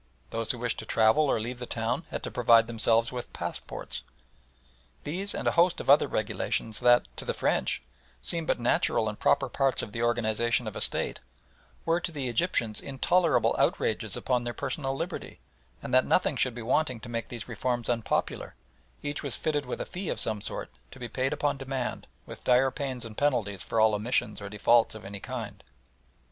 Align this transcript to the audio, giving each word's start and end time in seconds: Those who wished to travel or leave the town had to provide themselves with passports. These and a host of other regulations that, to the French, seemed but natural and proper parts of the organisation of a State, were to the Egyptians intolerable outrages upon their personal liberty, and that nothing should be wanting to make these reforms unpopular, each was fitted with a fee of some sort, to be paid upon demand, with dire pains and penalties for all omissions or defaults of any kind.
Those 0.31 0.49
who 0.51 0.57
wished 0.57 0.79
to 0.79 0.85
travel 0.87 1.29
or 1.29 1.39
leave 1.39 1.59
the 1.59 1.67
town 1.67 2.07
had 2.09 2.23
to 2.23 2.31
provide 2.31 2.65
themselves 2.65 3.11
with 3.11 3.31
passports. 3.33 4.01
These 5.03 5.35
and 5.35 5.47
a 5.47 5.51
host 5.51 5.79
of 5.79 5.91
other 5.91 6.07
regulations 6.07 6.79
that, 6.79 7.07
to 7.17 7.23
the 7.23 7.35
French, 7.35 7.83
seemed 8.19 8.47
but 8.47 8.59
natural 8.59 9.07
and 9.07 9.19
proper 9.19 9.47
parts 9.47 9.83
of 9.83 9.91
the 9.91 10.01
organisation 10.01 10.65
of 10.65 10.75
a 10.75 10.81
State, 10.81 11.19
were 11.85 11.99
to 11.99 12.11
the 12.11 12.29
Egyptians 12.29 12.81
intolerable 12.81 13.55
outrages 13.59 14.17
upon 14.17 14.43
their 14.43 14.55
personal 14.55 14.95
liberty, 14.95 15.39
and 15.83 15.93
that 15.93 16.05
nothing 16.05 16.35
should 16.35 16.55
be 16.55 16.63
wanting 16.63 16.99
to 17.01 17.07
make 17.07 17.27
these 17.27 17.47
reforms 17.47 17.87
unpopular, 17.87 18.55
each 19.03 19.21
was 19.21 19.35
fitted 19.35 19.67
with 19.67 19.79
a 19.79 19.85
fee 19.85 20.09
of 20.09 20.19
some 20.19 20.41
sort, 20.41 20.71
to 20.89 20.97
be 20.97 21.07
paid 21.07 21.31
upon 21.31 21.57
demand, 21.57 22.07
with 22.25 22.43
dire 22.43 22.71
pains 22.71 23.05
and 23.05 23.19
penalties 23.19 23.61
for 23.61 23.79
all 23.79 23.93
omissions 23.93 24.41
or 24.41 24.49
defaults 24.49 24.95
of 24.95 25.05
any 25.05 25.19
kind. 25.19 25.63